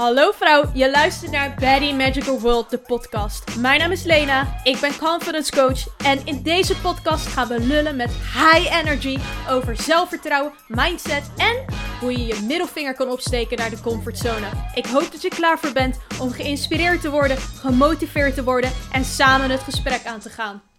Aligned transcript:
Hallo 0.00 0.32
vrouw, 0.32 0.70
je 0.74 0.90
luistert 0.90 1.30
naar 1.30 1.54
Betty 1.58 1.92
Magical 1.92 2.40
World, 2.40 2.70
de 2.70 2.78
podcast. 2.78 3.56
Mijn 3.56 3.80
naam 3.80 3.90
is 3.90 4.02
Lena, 4.02 4.60
ik 4.62 4.80
ben 4.80 4.98
confidence 4.98 5.52
coach 5.52 5.96
en 5.98 6.26
in 6.26 6.42
deze 6.42 6.76
podcast 6.76 7.26
gaan 7.26 7.48
we 7.48 7.60
lullen 7.60 7.96
met 7.96 8.10
high 8.10 8.80
energy 8.80 9.18
over 9.50 9.76
zelfvertrouwen, 9.76 10.52
mindset 10.66 11.30
en 11.36 11.64
hoe 12.00 12.12
je 12.12 12.26
je 12.26 12.44
middelvinger 12.46 12.94
kan 12.94 13.10
opsteken 13.10 13.56
naar 13.56 13.70
de 13.70 13.80
comfortzone. 13.80 14.48
Ik 14.74 14.86
hoop 14.86 15.12
dat 15.12 15.22
je 15.22 15.28
klaar 15.28 15.58
voor 15.58 15.72
bent 15.72 15.98
om 16.20 16.30
geïnspireerd 16.30 17.00
te 17.00 17.10
worden, 17.10 17.36
gemotiveerd 17.38 18.34
te 18.34 18.44
worden 18.44 18.72
en 18.92 19.04
samen 19.04 19.50
het 19.50 19.60
gesprek 19.60 20.04
aan 20.04 20.20
te 20.20 20.30
gaan. 20.30 20.69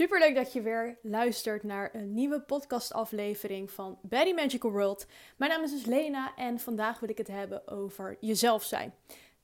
Super 0.00 0.18
leuk 0.18 0.34
dat 0.34 0.52
je 0.52 0.62
weer 0.62 0.98
luistert 1.02 1.62
naar 1.62 1.94
een 1.94 2.14
nieuwe 2.14 2.40
podcastaflevering 2.40 3.70
van 3.70 3.98
Betty 4.02 4.32
Magical 4.32 4.70
World. 4.70 5.06
Mijn 5.36 5.50
naam 5.50 5.62
is 5.62 5.70
dus 5.70 5.84
Lena 5.84 6.32
en 6.36 6.58
vandaag 6.58 7.00
wil 7.00 7.08
ik 7.08 7.18
het 7.18 7.26
hebben 7.26 7.68
over 7.68 8.16
jezelf 8.20 8.62
zijn. 8.62 8.94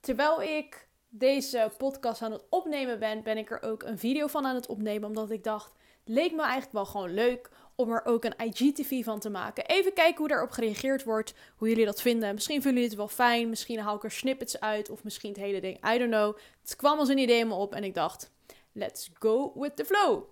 Terwijl 0.01 0.42
ik 0.42 0.88
deze 1.09 1.70
podcast 1.79 2.23
aan 2.23 2.32
het 2.32 2.45
opnemen 2.48 2.98
ben, 2.98 3.23
ben 3.23 3.38
ik 3.38 3.51
er 3.51 3.62
ook 3.62 3.82
een 3.82 3.98
video 3.98 4.27
van 4.27 4.46
aan 4.46 4.55
het 4.55 4.66
opnemen. 4.66 5.09
Omdat 5.09 5.30
ik 5.30 5.45
dacht, 5.45 5.73
leek 6.05 6.32
me 6.32 6.42
eigenlijk 6.42 6.73
wel 6.73 6.87
gewoon 6.87 7.15
leuk 7.15 7.51
om 7.74 7.91
er 7.91 8.04
ook 8.04 8.24
een 8.24 8.46
IGTV 8.46 9.04
van 9.04 9.20
te 9.20 9.30
maken. 9.30 9.66
Even 9.66 9.93
kijken 9.93 10.16
hoe 10.16 10.29
daarop 10.29 10.51
gereageerd 10.51 11.04
wordt, 11.04 11.34
hoe 11.57 11.68
jullie 11.68 11.84
dat 11.84 12.02
vinden. 12.02 12.34
Misschien 12.34 12.62
vinden 12.62 12.82
jullie 12.82 12.88
het 12.88 12.98
wel 12.98 13.27
fijn, 13.27 13.48
misschien 13.48 13.79
haal 13.79 13.96
ik 13.96 14.04
er 14.04 14.10
snippets 14.10 14.60
uit 14.60 14.91
of 14.91 15.04
misschien 15.04 15.30
het 15.30 15.41
hele 15.41 15.60
ding. 15.60 15.93
I 15.95 15.98
don't 15.98 16.10
know. 16.10 16.37
Het 16.62 16.77
kwam 16.77 16.98
als 16.98 17.09
een 17.09 17.18
idee 17.18 17.45
me 17.45 17.54
op 17.54 17.74
en 17.74 17.84
ik 17.84 17.95
dacht, 17.95 18.34
let's 18.77 19.11
go 19.19 19.53
with 19.55 19.75
the 19.75 19.85
flow. 19.85 20.25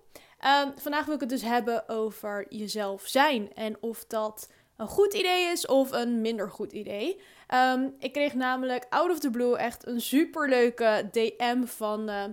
Um, 0.45 0.73
vandaag 0.75 1.05
wil 1.05 1.13
ik 1.13 1.19
het 1.19 1.29
dus 1.29 1.41
hebben 1.41 1.89
over 1.89 2.45
jezelf 2.49 3.07
zijn 3.07 3.53
en 3.53 3.77
of 3.79 4.05
dat 4.05 4.49
een 4.77 4.87
goed 4.87 5.13
idee 5.13 5.51
is 5.51 5.65
of 5.65 5.91
een 5.91 6.21
minder 6.21 6.49
goed 6.49 6.71
idee. 6.71 7.21
Um, 7.53 7.95
ik 7.99 8.13
kreeg 8.13 8.33
namelijk 8.33 8.85
out 8.89 9.11
of 9.11 9.19
the 9.19 9.29
blue 9.29 9.57
echt 9.57 9.87
een 9.87 10.01
superleuke 10.01 11.09
DM 11.11 11.65
van 11.65 12.09
uh, 12.09 12.23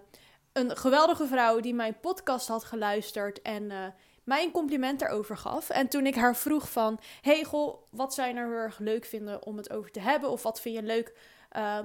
een 0.53 0.77
geweldige 0.77 1.27
vrouw 1.27 1.61
die 1.61 1.75
mijn 1.75 2.01
podcast 2.01 2.49
had 2.49 2.65
geluisterd 2.65 3.43
en 3.43 3.63
uh, 3.63 3.87
mij 4.25 4.45
een 4.45 4.51
compliment 4.51 5.01
daarover 5.01 5.37
gaf. 5.37 5.71
En 5.71 5.89
toen 5.89 6.07
ik 6.07 6.15
haar 6.15 6.37
vroeg 6.37 6.71
van, 6.71 6.99
hey 7.21 7.45
goh, 7.45 7.83
wat 7.91 8.15
zou 8.15 8.29
je 8.29 8.35
nou 8.35 8.49
heel 8.49 8.57
erg 8.57 8.79
leuk 8.79 9.05
vinden 9.05 9.47
om 9.47 9.57
het 9.57 9.71
over 9.71 9.91
te 9.91 10.01
hebben? 10.01 10.31
Of 10.31 10.43
wat 10.43 10.61
vind 10.61 10.75
je 10.75 10.83
leuk 10.83 11.17
uh, 11.57 11.79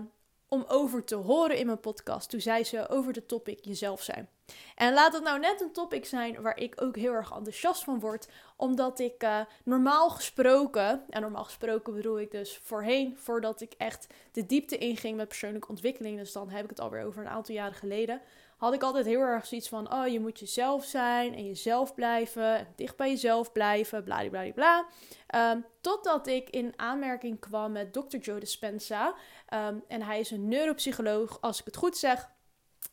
om 0.48 0.66
over 0.68 1.04
te 1.04 1.16
horen 1.16 1.58
in 1.58 1.66
mijn 1.66 1.80
podcast? 1.80 2.30
Toen 2.30 2.42
zei 2.42 2.64
ze 2.64 2.90
over 2.90 3.14
de 3.14 3.26
topic 3.26 3.66
jezelf 3.66 4.02
zijn. 4.02 4.30
En 4.76 4.94
laat 4.94 5.14
het 5.14 5.24
nou 5.24 5.40
net 5.40 5.62
een 5.62 5.72
topic 5.72 6.06
zijn 6.06 6.42
waar 6.42 6.58
ik 6.58 6.82
ook 6.82 6.96
heel 6.96 7.14
erg 7.14 7.32
enthousiast 7.32 7.84
van 7.84 8.00
word. 8.00 8.28
Omdat 8.56 9.00
ik 9.00 9.24
uh, 9.24 9.40
normaal 9.64 10.10
gesproken, 10.10 11.04
en 11.10 11.22
normaal 11.22 11.44
gesproken 11.44 11.94
bedoel 11.94 12.20
ik 12.20 12.32
dus 12.32 12.60
voorheen, 12.64 13.18
voordat 13.18 13.62
ik 13.62 13.74
echt 13.78 14.08
de 14.32 14.46
diepte 14.46 14.78
inging 14.78 15.18
met 15.18 15.28
persoonlijke 15.28 15.68
ontwikkeling, 15.68 16.18
dus 16.18 16.32
dan 16.32 16.50
heb 16.50 16.64
ik 16.64 16.70
het 16.70 16.80
alweer 16.80 17.06
over 17.06 17.22
een 17.22 17.30
aantal 17.30 17.56
jaren 17.56 17.78
geleden, 17.78 18.22
had 18.58 18.74
ik 18.74 18.84
altijd 18.84 19.06
heel 19.06 19.20
erg 19.20 19.46
zoiets 19.46 19.70
van, 19.70 19.94
oh 19.94 20.08
je 20.08 20.20
moet 20.20 20.40
jezelf 20.40 20.84
zijn 20.86 21.36
en 21.36 21.46
jezelf 21.46 21.94
blijven, 21.94 22.58
en 22.58 22.68
dicht 22.76 22.96
bij 22.96 23.10
jezelf 23.10 23.52
blijven, 23.52 24.04
bladibladibla. 24.04 24.86
bla. 25.28 25.52
Um, 25.52 25.66
totdat 25.82 26.28
ik 26.28 26.50
in 26.50 26.74
aanmerking 26.76 27.40
kwam 27.40 27.72
met 27.72 27.94
Dr. 27.94 28.18
Joe 28.18 28.40
Dispenza. 28.40 29.16
Um, 29.54 29.84
en 29.88 30.02
hij 30.02 30.20
is 30.20 30.32
een 30.32 30.48
neuropsycholoog, 30.48 31.42
als 31.42 31.60
ik 31.60 31.66
het 31.66 31.76
goed 31.76 31.98
zeg. 31.98 32.30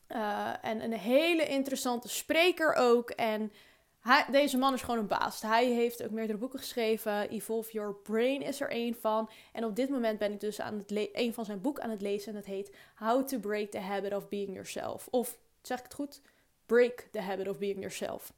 Uh, 0.08 0.50
en 0.62 0.84
een 0.84 0.92
hele 0.92 1.46
interessante 1.46 2.08
spreker 2.08 2.74
ook. 2.74 3.10
En 3.10 3.52
hij, 4.00 4.24
deze 4.30 4.58
man 4.58 4.74
is 4.74 4.82
gewoon 4.82 4.98
een 4.98 5.06
baas. 5.06 5.42
Hij 5.42 5.66
heeft 5.66 6.04
ook 6.04 6.10
meerdere 6.10 6.38
boeken 6.38 6.58
geschreven. 6.58 7.28
Evolve 7.28 7.72
Your 7.72 7.94
Brain 7.94 8.42
is 8.42 8.60
er 8.60 8.70
één 8.70 8.94
van. 9.00 9.30
En 9.52 9.64
op 9.64 9.76
dit 9.76 9.88
moment 9.88 10.18
ben 10.18 10.32
ik 10.32 10.40
dus 10.40 10.60
aan 10.60 10.78
het 10.78 11.08
een 11.12 11.34
van 11.34 11.44
zijn 11.44 11.60
boeken 11.60 11.82
aan 11.82 11.90
het 11.90 12.00
lezen. 12.00 12.30
En 12.30 12.36
het 12.36 12.46
heet 12.46 12.74
How 12.94 13.26
to 13.26 13.38
Break 13.38 13.70
the 13.70 13.78
Habit 13.78 14.14
of 14.14 14.28
Being 14.28 14.52
Yourself. 14.52 15.08
Of, 15.10 15.38
zeg 15.66 15.78
ik 15.78 15.84
het 15.84 15.94
goed? 15.94 16.20
Break 16.66 17.08
the 17.10 17.20
Habit 17.20 17.48
of 17.48 17.58
Being 17.58 17.78
Yourself. 17.78 18.32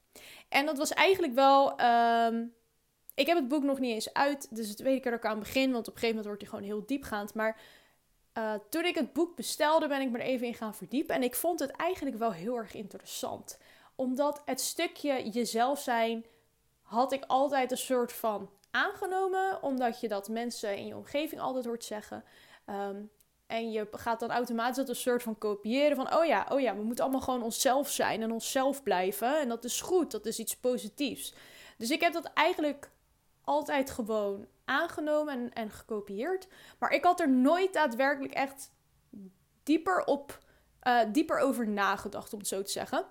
En 0.48 0.66
dat 0.66 0.78
was 0.78 0.92
eigenlijk 0.92 1.34
wel... 1.34 1.80
Um, 1.80 2.54
ik 3.14 3.26
heb 3.26 3.36
het 3.36 3.48
boek 3.48 3.62
nog 3.62 3.78
niet 3.78 3.94
eens 3.94 4.12
uit. 4.12 4.56
Dus 4.56 4.68
het 4.68 4.80
weet 4.80 4.96
ik 4.96 5.06
er 5.06 5.14
ook 5.14 5.24
aan 5.24 5.38
begin. 5.38 5.72
Want 5.72 5.88
op 5.88 5.94
een 5.94 6.00
gegeven 6.00 6.08
moment 6.08 6.26
wordt 6.26 6.40
hij 6.40 6.50
gewoon 6.50 6.64
heel 6.64 6.86
diepgaand. 6.86 7.34
Maar 7.34 7.60
uh, 8.38 8.54
toen 8.70 8.84
ik 8.84 8.94
het 8.94 9.12
boek 9.12 9.36
bestelde, 9.36 9.88
ben 9.88 10.00
ik 10.00 10.10
me 10.10 10.18
er 10.18 10.24
even 10.24 10.46
in 10.46 10.54
gaan 10.54 10.74
verdiepen. 10.74 11.14
En 11.14 11.22
ik 11.22 11.34
vond 11.34 11.60
het 11.60 11.70
eigenlijk 11.70 12.16
wel 12.16 12.32
heel 12.32 12.56
erg 12.56 12.74
interessant. 12.74 13.58
Omdat 13.94 14.42
het 14.44 14.60
stukje 14.60 15.28
jezelf 15.30 15.80
zijn 15.80 16.24
had 16.82 17.12
ik 17.12 17.24
altijd 17.26 17.70
een 17.70 17.76
soort 17.76 18.12
van 18.12 18.50
aangenomen. 18.70 19.62
Omdat 19.62 20.00
je 20.00 20.08
dat 20.08 20.28
mensen 20.28 20.76
in 20.76 20.86
je 20.86 20.96
omgeving 20.96 21.40
altijd 21.40 21.64
hoort 21.64 21.84
zeggen. 21.84 22.24
Um, 22.66 23.10
en 23.46 23.70
je 23.70 23.88
gaat 23.90 24.20
dan 24.20 24.30
automatisch 24.30 24.76
dat 24.76 24.88
een 24.88 24.96
soort 24.96 25.22
van 25.22 25.38
kopiëren 25.38 25.96
van, 25.96 26.14
oh 26.14 26.24
ja, 26.24 26.46
oh 26.50 26.60
ja, 26.60 26.76
we 26.76 26.82
moeten 26.82 27.04
allemaal 27.04 27.22
gewoon 27.22 27.42
onszelf 27.42 27.90
zijn 27.90 28.22
en 28.22 28.32
onszelf 28.32 28.82
blijven. 28.82 29.40
En 29.40 29.48
dat 29.48 29.64
is 29.64 29.80
goed, 29.80 30.10
dat 30.10 30.26
is 30.26 30.38
iets 30.38 30.56
positiefs. 30.56 31.34
Dus 31.78 31.90
ik 31.90 32.00
heb 32.00 32.12
dat 32.12 32.24
eigenlijk 32.24 32.90
altijd 33.44 33.90
gewoon 33.90 34.46
aangenomen 34.64 35.34
en, 35.34 35.52
en 35.52 35.70
gekopieerd. 35.70 36.46
Maar 36.78 36.90
ik 36.90 37.04
had 37.04 37.20
er 37.20 37.30
nooit 37.30 37.72
daadwerkelijk 37.72 38.34
echt 38.34 38.72
dieper, 39.62 40.04
op, 40.04 40.38
uh, 40.82 41.00
dieper 41.12 41.38
over 41.38 41.68
nagedacht, 41.68 42.32
om 42.32 42.38
het 42.38 42.48
zo 42.48 42.62
te 42.62 42.70
zeggen. 42.70 43.06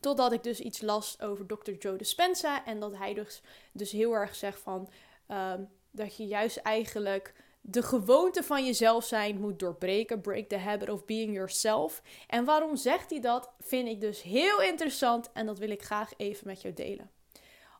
Totdat 0.00 0.32
ik 0.32 0.42
dus 0.42 0.60
iets 0.60 0.80
las 0.80 1.20
over 1.20 1.46
Dr. 1.46 1.72
Joe 1.72 1.96
Dispenza. 1.96 2.64
En 2.64 2.80
dat 2.80 2.96
hij 2.96 3.14
dus, 3.14 3.42
dus 3.72 3.90
heel 3.90 4.12
erg 4.12 4.34
zegt 4.34 4.60
van 4.60 4.88
uh, 5.28 5.54
dat 5.90 6.16
je 6.16 6.26
juist 6.26 6.56
eigenlijk 6.56 7.34
de 7.68 7.82
gewoonte 7.82 8.42
van 8.42 8.64
jezelf 8.64 9.04
zijn 9.04 9.40
moet 9.40 9.58
doorbreken. 9.58 10.20
Break 10.20 10.48
the 10.48 10.58
habit 10.58 10.90
of 10.90 11.04
being 11.04 11.34
yourself. 11.34 12.02
En 12.26 12.44
waarom 12.44 12.76
zegt 12.76 13.10
hij 13.10 13.20
dat? 13.20 13.50
Vind 13.58 13.88
ik 13.88 14.00
dus 14.00 14.22
heel 14.22 14.62
interessant. 14.62 15.32
En 15.32 15.46
dat 15.46 15.58
wil 15.58 15.70
ik 15.70 15.82
graag 15.82 16.12
even 16.16 16.46
met 16.46 16.62
jou 16.62 16.74
delen 16.74 17.10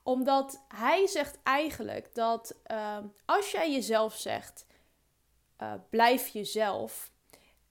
omdat 0.07 0.65
hij 0.69 1.07
zegt 1.07 1.39
eigenlijk 1.43 2.15
dat 2.15 2.57
uh, 2.71 2.99
als 3.25 3.51
jij 3.51 3.73
jezelf 3.73 4.15
zegt, 4.15 4.67
uh, 5.63 5.73
blijf 5.91 6.29
jezelf. 6.29 7.13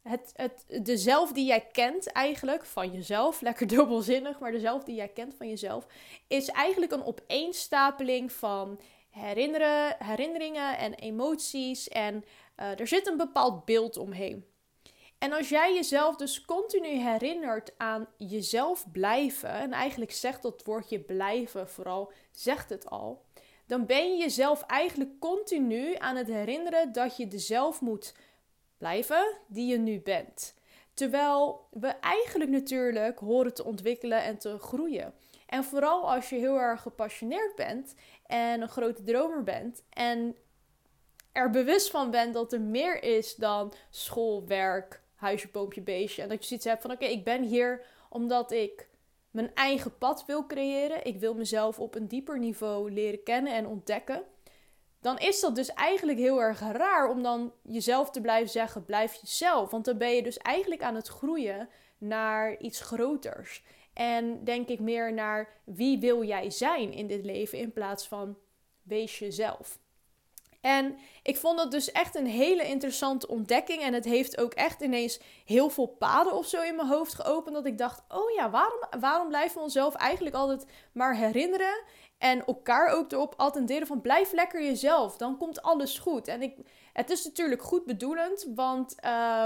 Het, 0.02 0.32
het, 0.36 0.66
de 0.86 0.98
zelf 0.98 1.32
die 1.32 1.46
jij 1.46 1.68
kent 1.72 2.08
eigenlijk 2.08 2.66
van 2.66 2.92
jezelf, 2.92 3.42
lekker 3.42 3.68
dubbelzinnig, 3.78 4.40
maar 4.40 4.52
de 4.52 4.60
zelf 4.60 4.84
die 4.84 4.96
jij 4.96 5.08
kent 5.08 5.34
van 5.36 5.50
jezelf, 5.50 5.88
is 6.28 6.48
eigenlijk 6.48 6.92
een 6.92 7.06
opeenstapeling 7.06 8.32
van 8.32 8.80
herinneren, 9.16 9.96
herinneringen 10.00 10.78
en 10.78 10.94
emoties. 10.94 11.88
En 11.88 12.26
uh, 12.60 12.80
er 12.80 12.88
zit 12.88 13.08
een 13.08 13.18
bepaald 13.18 13.66
beeld 13.66 13.98
omheen. 13.98 14.46
En 15.18 15.34
als 15.34 15.50
jij 15.50 15.74
jezelf 15.74 16.16
dus 16.16 16.46
continu 16.46 16.88
herinnert 16.88 17.72
aan 17.78 18.08
jezelf 18.18 18.92
blijven, 18.92 19.50
en 19.50 19.72
eigenlijk 19.72 20.12
zegt 20.12 20.42
dat 20.42 20.64
woordje 20.64 21.00
blijven 21.00 21.70
vooral, 21.70 22.12
zegt 22.32 22.70
het 22.70 22.90
al, 22.90 23.26
dan 23.68 23.86
ben 23.86 24.12
je 24.12 24.18
jezelf 24.18 24.62
eigenlijk 24.62 25.20
continu 25.20 25.96
aan 25.98 26.16
het 26.16 26.28
herinneren 26.28 26.92
dat 26.92 27.18
je 27.18 27.28
dezelf 27.28 27.82
moet 27.82 28.16
blijven 28.78 29.38
die 29.48 29.68
je 29.68 29.78
nu 29.78 30.02
bent. 30.02 30.54
Terwijl 30.94 31.68
we 31.72 31.88
eigenlijk 31.88 32.50
natuurlijk 32.50 33.20
horen 33.20 33.54
te 33.54 33.64
ontwikkelen 33.64 34.24
en 34.24 34.38
te 34.38 34.58
groeien. 34.60 35.14
En 35.46 35.64
vooral 35.64 36.12
als 36.12 36.30
je 36.30 36.36
heel 36.36 36.60
erg 36.60 36.82
gepassioneerd 36.82 37.56
bent 37.56 37.96
en 38.26 38.62
een 38.62 38.70
grote 38.70 39.04
dromer 39.04 39.44
bent 39.44 39.84
en 39.90 40.36
er 41.32 41.50
bewust 41.50 41.90
van 41.90 42.12
bent 42.12 42.34
dat 42.34 42.54
er 42.54 42.62
meer 42.62 43.04
is 43.04 43.36
dan 43.36 43.74
school, 43.90 44.48
werk, 44.48 45.02
huisje, 45.16 45.48
boompje, 45.48 45.82
beestje. 45.82 46.22
En 46.22 46.30
dat 46.30 46.40
je 46.42 46.48
zoiets 46.48 46.66
hebt 46.66 46.82
van: 46.82 46.92
oké, 46.92 47.06
ik 47.06 47.24
ben 47.24 47.44
hier 47.44 47.86
omdat 48.10 48.52
ik 48.52 48.88
mijn 49.32 49.52
eigen 49.54 49.98
pad 49.98 50.26
wil 50.26 50.46
creëren. 50.46 51.06
Ik 51.06 51.20
wil 51.20 51.34
mezelf 51.34 51.80
op 51.80 51.96
een 51.96 52.08
dieper 52.08 52.40
niveau 52.40 52.92
leren 52.92 53.24
kennen 53.24 53.54
en 53.54 53.68
ontdekken. 53.68 54.24
Dan 55.02 55.18
is 55.18 55.40
dat 55.40 55.56
dus 55.56 55.74
eigenlijk 55.74 56.18
heel 56.18 56.42
erg 56.42 56.60
raar 56.60 57.10
om 57.10 57.24
dan 57.24 57.54
jezelf 57.62 58.10
te 58.10 58.22
blijven 58.22 58.52
zeggen: 58.52 58.86
blijf 58.86 59.14
jezelf. 59.14 59.72
Want 59.72 59.86
dan 59.86 59.98
ben 59.98 60.12
je 60.12 60.24
dus 60.24 60.38
eigenlijk 60.38 60.82
aan 60.82 60.96
het 60.96 61.08
groeien 61.08 61.70
naar 61.98 62.58
iets 62.58 62.82
groters. 62.82 63.64
En 63.96 64.44
denk 64.44 64.68
ik 64.68 64.80
meer 64.80 65.14
naar 65.14 65.50
wie 65.64 66.00
wil 66.00 66.24
jij 66.24 66.50
zijn 66.50 66.94
in 66.94 67.08
dit 67.08 67.26
leven 67.26 67.58
in 67.58 67.74
plaats 67.74 68.08
van 68.08 68.38
wees 68.84 69.20
jezelf. 69.20 69.80
En 70.62 70.98
ik 71.24 71.38
vond 71.38 71.58
dat 71.58 71.72
dus 71.72 71.92
echt 71.92 72.16
een 72.16 72.28
hele 72.28 72.68
interessante 72.68 73.28
ontdekking. 73.28 73.82
En 73.82 73.94
het 73.94 74.06
heeft 74.06 74.38
ook 74.38 74.54
echt 74.54 74.82
ineens 74.82 75.20
heel 75.46 75.70
veel 75.70 75.86
paden 75.88 76.34
of 76.34 76.48
zo 76.48 76.62
in 76.62 76.76
mijn 76.76 76.88
hoofd 76.88 77.14
geopend. 77.14 77.56
Dat 77.56 77.66
ik 77.66 77.78
dacht: 77.78 78.02
oh 78.08 78.32
ja, 78.36 78.50
waarom, 78.50 78.80
waarom 79.00 79.28
blijven 79.28 79.58
we 79.58 79.64
onszelf 79.64 79.96
eigenlijk 79.96 80.36
altijd 80.36 80.66
maar 80.92 81.16
herinneren? 81.16 81.84
En 82.18 82.46
elkaar 82.46 82.88
ook 82.88 83.12
erop 83.12 83.34
attenderen 83.38 83.88
van 83.88 84.02
blijf 84.02 84.32
lekker 84.32 84.64
jezelf. 84.64 85.18
Dan 85.18 85.38
komt 85.38 85.62
alles 85.62 86.00
goed. 86.00 86.28
En 86.28 86.42
ik, 86.42 86.58
het 86.94 87.10
is 87.10 87.26
natuurlijk 87.26 87.62
goed 87.62 87.86
bedoelend, 87.86 88.48
want 88.56 88.96
uh, 89.06 89.46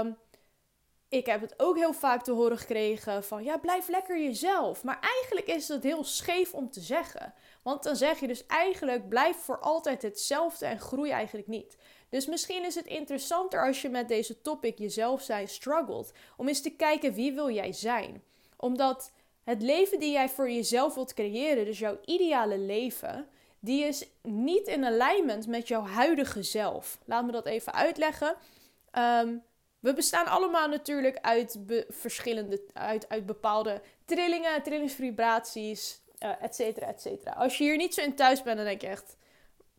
ik 1.10 1.26
heb 1.26 1.40
het 1.40 1.54
ook 1.56 1.76
heel 1.76 1.92
vaak 1.92 2.22
te 2.22 2.32
horen 2.32 2.58
gekregen 2.58 3.24
van 3.24 3.44
ja, 3.44 3.58
blijf 3.58 3.88
lekker 3.88 4.22
jezelf. 4.22 4.84
Maar 4.84 5.00
eigenlijk 5.00 5.46
is 5.46 5.68
het 5.68 5.82
heel 5.82 6.04
scheef 6.04 6.54
om 6.54 6.70
te 6.70 6.80
zeggen. 6.80 7.34
Want 7.62 7.82
dan 7.82 7.96
zeg 7.96 8.20
je 8.20 8.26
dus 8.26 8.46
eigenlijk 8.46 9.08
blijf 9.08 9.36
voor 9.36 9.58
altijd 9.58 10.02
hetzelfde 10.02 10.66
en 10.66 10.80
groei 10.80 11.10
eigenlijk 11.10 11.46
niet. 11.46 11.76
Dus 12.08 12.26
misschien 12.26 12.64
is 12.64 12.74
het 12.74 12.86
interessanter 12.86 13.66
als 13.66 13.82
je 13.82 13.88
met 13.88 14.08
deze 14.08 14.40
topic 14.40 14.78
jezelf 14.78 15.22
zijn 15.22 15.48
struggelt. 15.48 16.12
Om 16.36 16.48
eens 16.48 16.62
te 16.62 16.70
kijken 16.70 17.14
wie 17.14 17.32
wil 17.32 17.50
jij 17.50 17.72
zijn. 17.72 18.22
Omdat 18.56 19.12
het 19.44 19.62
leven 19.62 20.00
die 20.00 20.12
jij 20.12 20.28
voor 20.28 20.50
jezelf 20.50 20.94
wilt 20.94 21.14
creëren, 21.14 21.64
dus 21.64 21.78
jouw 21.78 21.98
ideale 22.04 22.58
leven, 22.58 23.28
die 23.58 23.84
is 23.84 24.08
niet 24.22 24.66
in 24.66 24.84
alignment 24.84 25.46
met 25.46 25.68
jouw 25.68 25.82
huidige 25.82 26.42
zelf. 26.42 26.98
Laat 27.04 27.24
me 27.24 27.32
dat 27.32 27.46
even 27.46 27.72
uitleggen. 27.72 28.36
Ehm, 28.90 29.36
we 29.80 29.94
bestaan 29.94 30.26
allemaal 30.26 30.68
natuurlijk 30.68 31.18
uit 31.20 31.58
verschillende, 31.88 32.62
uit, 32.72 33.08
uit 33.08 33.26
bepaalde 33.26 33.82
trillingen, 34.04 34.62
trillingsvibraties, 34.62 36.02
uh, 36.24 36.42
et 36.42 36.54
cetera, 36.54 36.86
et 36.86 37.00
cetera. 37.00 37.32
Als 37.32 37.58
je 37.58 37.64
hier 37.64 37.76
niet 37.76 37.94
zo 37.94 38.00
in 38.00 38.14
thuis 38.14 38.42
bent, 38.42 38.56
dan 38.56 38.66
denk 38.66 38.80
je 38.80 38.86
echt, 38.86 39.16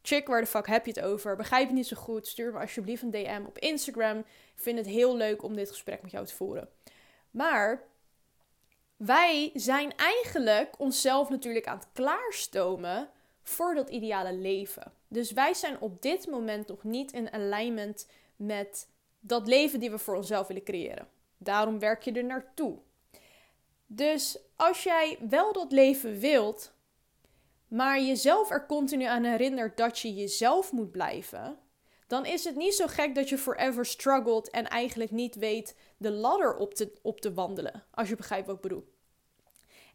chick, 0.01 0.27
waar 0.27 0.42
de 0.42 0.48
fuck 0.48 0.68
heb 0.68 0.86
je 0.86 0.92
het 0.92 1.01
over? 1.03 1.36
Begrijp 1.36 1.68
je 1.68 1.74
niet 1.74 1.88
zo 1.88 1.98
goed? 1.98 2.27
Stuur 2.27 2.51
me 2.51 2.59
alsjeblieft 2.59 3.01
een 3.01 3.12
DM 3.12 3.44
op 3.48 3.59
Instagram. 3.59 4.18
Ik 4.18 4.25
vind 4.56 4.77
het 4.77 4.88
heel 4.88 5.15
leuk 5.15 5.44
om 5.44 5.56
dit 5.56 5.69
gesprek 5.69 6.01
met 6.01 6.12
jou 6.12 6.25
te 6.25 6.36
voeren. 6.36 6.69
Maar 7.31 7.83
wij 8.95 9.51
zijn 9.54 9.95
eigenlijk 9.95 10.74
onszelf 10.77 11.30
natuurlijk 11.30 11.68
aan 11.68 11.77
het 11.77 11.88
klaarstomen 11.94 13.09
voor 13.44 13.75
dat 13.75 13.89
ideale 13.89 14.33
leven. 14.33 14.94
Dus 15.07 15.31
wij 15.31 15.54
zijn 15.54 15.80
op 15.80 16.01
dit 16.01 16.27
moment 16.27 16.68
nog 16.68 16.83
niet 16.83 17.12
in 17.12 17.33
alignment 17.33 18.07
met 18.36 18.88
dat 19.21 19.47
leven 19.47 19.79
die 19.79 19.91
we 19.91 19.97
voor 19.97 20.15
onszelf 20.15 20.47
willen 20.47 20.63
creëren. 20.63 21.07
Daarom 21.38 21.79
werk 21.79 22.03
je 22.03 22.12
er 22.12 22.23
naartoe. 22.23 22.77
Dus 23.85 24.39
als 24.56 24.83
jij 24.83 25.18
wel 25.29 25.53
dat 25.53 25.71
leven 25.71 26.19
wilt, 26.19 26.73
maar 27.68 28.01
jezelf 28.01 28.50
er 28.50 28.65
continu 28.65 29.03
aan 29.03 29.23
herinnert 29.23 29.77
dat 29.77 30.00
je 30.00 30.13
jezelf 30.13 30.71
moet 30.71 30.91
blijven, 30.91 31.59
dan 32.07 32.25
is 32.25 32.44
het 32.44 32.56
niet 32.56 32.73
zo 32.73 32.88
gek 32.88 33.15
dat 33.15 33.29
je 33.29 33.38
forever 33.38 33.85
struggelt 33.85 34.50
en 34.50 34.68
eigenlijk 34.68 35.12
niet 35.12 35.35
weet 35.35 35.75
de 35.97 36.12
ladder 36.12 36.56
op 36.56 36.73
te, 36.73 36.91
op 37.01 37.21
te 37.21 37.33
wandelen. 37.33 37.83
Als 37.91 38.09
je 38.09 38.15
begrijpt 38.15 38.47
wat 38.47 38.56
ik 38.56 38.62
bedoel. 38.62 38.94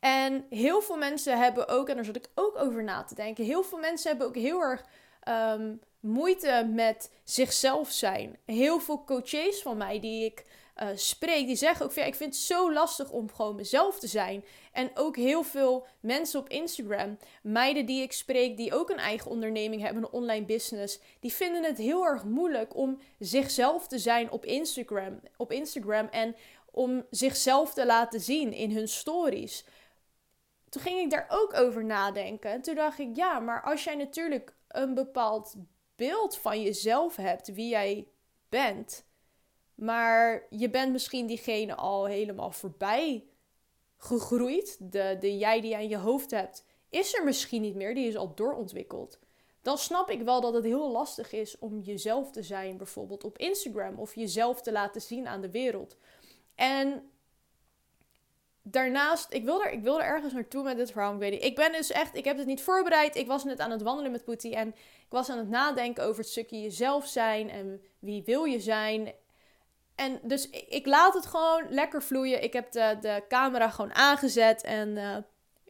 En 0.01 0.47
heel 0.51 0.83
veel 0.83 0.97
mensen 0.97 1.39
hebben 1.39 1.69
ook, 1.69 1.89
en 1.89 1.95
daar 1.95 2.05
zat 2.05 2.17
ik 2.17 2.31
ook 2.35 2.57
over 2.57 2.85
na 2.85 3.05
te 3.05 3.15
denken, 3.15 3.45
heel 3.45 3.63
veel 3.63 3.79
mensen 3.79 4.09
hebben 4.09 4.27
ook 4.27 4.37
heel 4.37 4.61
erg 4.61 4.85
ehm, 5.27 5.75
moeite 6.01 6.71
met 6.73 7.11
zichzelf 7.25 7.91
zijn. 7.91 8.39
Heel 8.45 8.81
veel 8.81 9.05
coaches 9.05 9.63
van 9.63 9.77
mij 9.77 10.01
die 10.01 10.25
ik 10.25 10.45
uh, 10.83 10.89
spreek, 10.95 11.47
die 11.47 11.57
zeggen 11.57 11.85
ook 11.85 11.93
van 11.93 12.03
ja, 12.03 12.09
ik 12.09 12.15
vind 12.15 12.35
het 12.35 12.43
zo 12.43 12.73
lastig 12.73 13.11
om 13.11 13.33
gewoon 13.33 13.55
mezelf 13.55 13.99
te 13.99 14.07
zijn. 14.07 14.45
En 14.73 14.91
ook 14.95 15.17
heel 15.17 15.43
veel 15.43 15.87
mensen 16.01 16.41
op 16.41 16.49
Instagram, 16.49 17.19
meiden 17.43 17.87
die 17.87 18.03
ik 18.03 18.13
spreek, 18.13 18.57
die 18.57 18.75
ook 18.75 18.91
een 18.91 18.99
eigen 18.99 19.31
onderneming 19.31 19.83
hebben, 19.83 20.03
een 20.03 20.11
online 20.11 20.45
business, 20.45 21.01
die 21.21 21.33
vinden 21.33 21.65
het 21.65 21.79
heel 21.79 22.05
erg 22.05 22.25
moeilijk 22.25 22.77
om 22.77 23.01
zichzelf 23.19 23.87
te 23.89 23.99
zijn 23.99 24.31
op 24.31 24.45
Instagram. 24.45 25.21
Op 25.37 25.53
Instagram 25.53 26.07
en 26.07 26.37
om 26.71 27.07
zichzelf 27.11 27.75
te 27.75 27.87
laten 27.87 28.21
zien 28.21 28.53
in 28.53 28.71
hun 28.71 28.89
stories. 28.89 29.65
Toen 30.69 30.83
ging 30.83 31.01
ik 31.01 31.11
daar 31.11 31.27
ook 31.29 31.55
over 31.55 31.85
nadenken. 31.85 32.63
Toen 32.63 32.75
dacht 32.75 32.99
ik, 32.99 33.17
ja, 33.17 33.41
maar 33.41 33.63
als 33.63 33.85
jij 33.85 33.95
natuurlijk 33.95 34.56
een 34.69 34.95
bepaald 34.95 35.55
beeld 35.97 36.37
van 36.37 36.63
jezelf 36.63 37.17
hebt, 37.17 37.53
wie 37.53 37.69
jij 37.69 38.09
bent, 38.49 39.07
maar 39.75 40.47
je 40.51 40.71
bent 40.71 40.93
misschien 40.93 41.27
diegene 41.27 41.75
al 41.75 42.05
helemaal 42.05 42.51
voorbij 42.51 43.25
gegroeid. 43.97 44.93
De, 44.93 45.17
de 45.21 45.37
jij 45.37 45.61
die 45.61 45.71
je 45.71 45.77
aan 45.77 45.89
je 45.89 45.97
hoofd 45.97 46.31
hebt, 46.31 46.65
is 46.89 47.15
er 47.15 47.25
misschien 47.25 47.63
niet 47.63 47.75
meer. 47.75 47.95
Die 47.95 48.09
is 48.09 48.17
al 48.17 48.35
doorontwikkeld. 48.35 49.19
Dan 49.63 49.79
snap 49.79 50.11
ik 50.11 50.23
wel 50.23 50.41
dat 50.41 50.55
het 50.55 50.65
heel 50.65 50.91
lastig 50.91 51.33
is 51.33 51.59
om 51.59 51.81
jezelf 51.81 52.31
te 52.31 52.43
zijn, 52.43 52.77
bijvoorbeeld 52.77 53.25
op 53.25 53.39
Instagram. 53.39 53.99
Of 53.99 54.15
jezelf 54.15 54.63
te 54.63 54.73
laten 54.73 55.01
zien 55.01 55.27
aan 55.27 55.41
de 55.41 55.51
wereld. 55.51 55.97
En 56.55 57.11
daarnaast, 58.71 59.33
ik 59.33 59.45
wil, 59.45 59.65
er, 59.65 59.71
ik 59.71 59.83
wil 59.83 60.01
er 60.01 60.07
ergens 60.07 60.33
naartoe 60.33 60.63
met 60.63 60.77
dit 60.77 60.91
verhaal. 60.91 61.13
Ik 61.13 61.19
weet 61.19 61.31
niet. 61.31 61.45
Ik 61.45 61.55
ben 61.55 61.73
dus 61.73 61.91
echt, 61.91 62.17
ik 62.17 62.25
heb 62.25 62.37
het 62.37 62.47
niet 62.47 62.63
voorbereid. 62.63 63.17
Ik 63.17 63.27
was 63.27 63.45
net 63.45 63.61
aan 63.61 63.71
het 63.71 63.83
wandelen 63.83 64.11
met 64.11 64.25
Poetie 64.25 64.55
en 64.55 64.69
ik 64.69 65.07
was 65.09 65.31
aan 65.31 65.39
het 65.39 65.49
nadenken 65.49 66.05
over 66.05 66.21
het 66.21 66.31
stukje 66.31 66.61
jezelf 66.61 67.07
zijn 67.07 67.51
en 67.51 67.83
wie 67.99 68.23
wil 68.25 68.45
je 68.45 68.61
zijn. 68.61 69.13
En 69.95 70.21
dus 70.23 70.51
ik 70.51 70.87
laat 70.87 71.15
het 71.15 71.27
gewoon 71.27 71.67
lekker 71.69 72.03
vloeien. 72.03 72.43
Ik 72.43 72.53
heb 72.53 72.73
de, 72.73 72.97
de 73.01 73.25
camera 73.29 73.71
gewoon 73.71 73.95
aangezet 73.95 74.63
en 74.63 74.89
uh, 74.89 75.17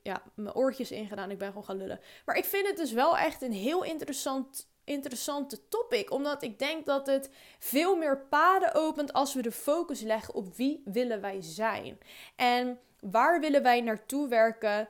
ja, 0.02 0.22
mijn 0.34 0.54
oortjes 0.54 0.90
ingedaan. 0.90 1.31
Ik 1.31 1.38
ben 1.38 1.48
gewoon 1.48 1.64
gaan 1.64 1.76
lullen. 1.76 2.00
Maar 2.25 2.37
ik 2.37 2.44
vind 2.44 2.66
het 2.66 2.76
dus 2.76 2.93
wel 2.93 3.19
echt 3.19 3.43
een 3.43 3.52
heel 3.52 3.84
interessant, 3.84 4.70
interessante 4.84 5.69
topic. 5.69 6.10
Omdat 6.10 6.43
ik 6.43 6.58
denk 6.58 6.87
dat 6.87 7.06
het 7.06 7.31
veel 7.58 7.96
meer 7.96 8.26
paden 8.31 8.75
opent 8.75 9.12
als 9.12 9.34
we 9.34 9.43
de 9.43 9.52
focus 9.52 10.00
leggen 10.00 10.34
op 10.34 10.56
wie 10.56 10.82
willen 10.84 11.20
wij 11.20 11.38
zijn. 11.40 11.98
En 12.37 12.78
waar 13.00 13.40
willen 13.40 13.62
wij 13.62 13.81
naartoe 13.81 14.28
werken 14.28 14.88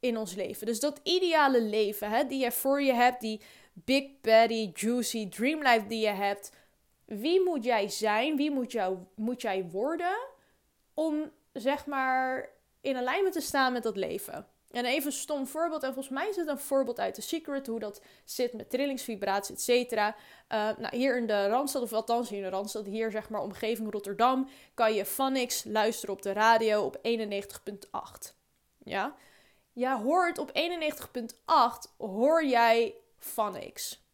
in 0.00 0.16
ons 0.16 0.34
leven. 0.34 0.66
Dus 0.66 0.80
dat 0.80 1.00
ideale 1.02 1.62
leven 1.62 2.10
hè, 2.10 2.26
die 2.26 2.40
je 2.40 2.52
voor 2.52 2.82
je 2.82 2.92
hebt, 2.92 3.20
die 3.20 3.40
big, 3.72 4.20
baddy, 4.20 4.70
juicy 4.74 5.28
dream 5.28 5.62
life 5.62 5.86
die 5.86 6.00
je 6.00 6.12
hebt 6.12 6.50
wie 7.08 7.40
moet 7.44 7.64
jij 7.64 7.88
zijn? 7.88 8.36
Wie 8.36 8.50
moet, 8.50 8.72
jou, 8.72 8.98
moet 9.14 9.42
jij 9.42 9.64
worden? 9.70 10.16
Om 10.94 11.30
zeg 11.52 11.86
maar 11.86 12.48
in 12.80 12.96
alignment 12.96 13.32
te 13.32 13.40
staan 13.40 13.72
met 13.72 13.82
dat 13.82 13.96
leven. 13.96 14.46
En 14.70 14.84
even 14.84 15.06
een 15.06 15.12
stom 15.12 15.46
voorbeeld. 15.46 15.82
En 15.82 15.92
volgens 15.92 16.14
mij 16.14 16.28
is 16.28 16.36
het 16.36 16.48
een 16.48 16.58
voorbeeld 16.58 17.00
uit 17.00 17.14
The 17.14 17.20
Secret. 17.20 17.66
Hoe 17.66 17.78
dat 17.78 18.00
zit 18.24 18.52
met 18.52 18.70
trillingsvibratie, 18.70 19.54
et 19.54 19.60
cetera. 19.60 20.08
Uh, 20.08 20.70
nou, 20.78 20.96
hier 20.96 21.16
in 21.16 21.26
de 21.26 21.46
Randstad, 21.46 21.82
of 21.82 21.92
althans 21.92 22.28
hier 22.28 22.38
in 22.38 22.44
de 22.44 22.50
Randstad, 22.50 22.86
hier 22.86 23.10
zeg 23.10 23.28
maar 23.28 23.42
omgeving 23.42 23.92
Rotterdam, 23.92 24.48
kan 24.74 24.94
je 24.94 25.04
Phonics 25.04 25.64
luisteren 25.64 26.14
op 26.14 26.22
de 26.22 26.32
radio 26.32 26.82
op 26.82 26.96
91.8. 26.96 28.34
Ja? 28.84 29.14
Ja, 29.72 30.02
hoort 30.02 30.38
op 30.38 30.50
91.8 30.50 31.96
hoor 31.96 32.44
jij 32.44 32.94
Phonics. 33.18 34.06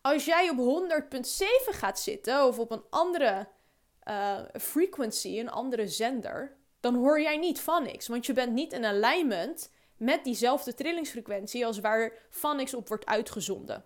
Als 0.00 0.24
jij 0.24 0.50
op 0.50 0.88
100.7 0.90 1.46
gaat 1.70 2.00
zitten 2.00 2.46
of 2.46 2.58
op 2.58 2.70
een 2.70 2.84
andere 2.90 3.48
uh, 4.08 4.38
frequency, 4.60 5.38
een 5.38 5.50
andere 5.50 5.88
zender, 5.88 6.56
dan 6.80 6.94
hoor 6.94 7.20
jij 7.20 7.36
niet 7.36 7.66
niks. 7.82 8.08
Want 8.08 8.26
je 8.26 8.32
bent 8.32 8.52
niet 8.52 8.72
in 8.72 8.84
alignment 8.84 9.70
met 9.96 10.24
diezelfde 10.24 10.74
trillingsfrequentie 10.74 11.66
als 11.66 11.78
waar 11.78 12.12
niks 12.56 12.74
op 12.74 12.88
wordt 12.88 13.06
uitgezonden. 13.06 13.84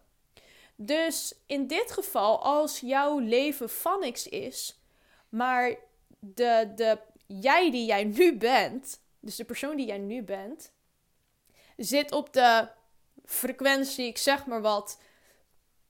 Dus 0.77 1.35
in 1.47 1.67
dit 1.67 1.93
geval, 1.93 2.43
als 2.43 2.81
jouw 2.81 3.19
leven 3.19 3.71
van 3.71 4.03
is, 4.27 4.81
maar 5.29 5.75
de, 6.19 6.73
de 6.77 6.99
jij 7.27 7.71
die 7.71 7.87
jij 7.87 8.05
nu 8.05 8.37
bent, 8.37 9.01
dus 9.21 9.37
de 9.37 9.45
persoon 9.45 9.77
die 9.77 9.87
jij 9.87 9.99
nu 9.99 10.23
bent, 10.23 10.73
zit 11.77 12.13
op 12.13 12.33
de 12.33 12.69
frequentie, 13.25 14.07
ik 14.07 14.19
zeg 14.19 14.47
maar 14.47 14.61
wat, 14.61 14.99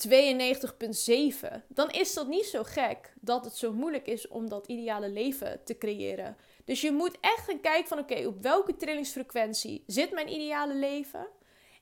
92,7, 0.08 1.62
dan 1.68 1.90
is 1.90 2.14
dat 2.14 2.28
niet 2.28 2.46
zo 2.46 2.62
gek 2.62 3.12
dat 3.20 3.44
het 3.44 3.56
zo 3.56 3.72
moeilijk 3.72 4.06
is 4.06 4.28
om 4.28 4.48
dat 4.48 4.66
ideale 4.66 5.10
leven 5.10 5.64
te 5.64 5.78
creëren. 5.78 6.36
Dus 6.64 6.80
je 6.80 6.92
moet 6.92 7.16
echt 7.20 7.44
gaan 7.44 7.60
kijken 7.60 7.88
van 7.88 7.98
oké, 7.98 8.26
op 8.26 8.42
welke 8.42 8.76
trillingsfrequentie 8.76 9.84
zit 9.86 10.12
mijn 10.12 10.32
ideale 10.32 10.74
leven? 10.74 11.26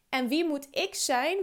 En 0.09 0.29
wie 0.29 0.45
moet 0.45 0.69
ik 0.71 0.95
zijn 0.95 1.39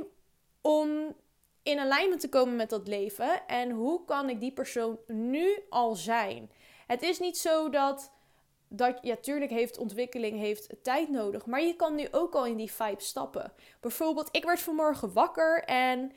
om 0.62 1.16
in 1.64 1.80
alignment 1.80 2.22
te 2.22 2.30
komen 2.30 2.56
met 2.56 2.70
dat 2.70 2.88
leven? 2.88 3.48
En 3.48 3.70
hoe 3.70 4.06
kan 4.06 4.30
ik 4.30 4.40
die 4.40 4.54
persoon 4.54 5.00
nu 5.08 5.64
al 5.70 5.96
zijn? 5.96 6.52
Het 6.88 7.02
is 7.02 7.20
niet 7.20 7.38
zo 7.38 7.70
dat, 7.70 8.12
dat 8.68 8.98
ja, 9.02 9.16
tuurlijk 9.16 9.52
heeft 9.52 9.78
ontwikkeling 9.78 10.40
heeft 10.40 10.76
tijd 10.82 11.10
nodig, 11.10 11.46
maar 11.46 11.62
je 11.62 11.76
kan 11.76 11.96
nu 11.96 12.08
ook 12.12 12.36
al 12.36 12.46
in 12.46 12.58
die 12.58 12.72
vibe 12.72 13.02
stappen. 13.02 13.54
Bijvoorbeeld, 13.80 14.30
ik 14.32 14.46
werd 14.46 14.60
vanmorgen 14.60 15.14
wakker 15.14 15.64
en 15.64 16.12